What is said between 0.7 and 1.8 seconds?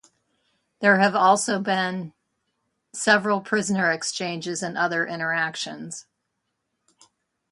There have also